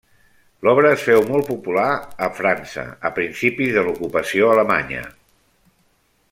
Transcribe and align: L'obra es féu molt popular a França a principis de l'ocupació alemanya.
L'obra 0.67 0.93
es 0.93 1.03
féu 1.09 1.19
molt 1.27 1.45
popular 1.49 1.85
a 2.29 2.31
França 2.39 2.87
a 3.09 3.13
principis 3.19 3.77
de 3.77 3.85
l'ocupació 3.89 4.51
alemanya. 4.55 5.05